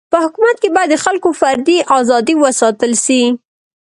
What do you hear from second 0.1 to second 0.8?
په حکومت کي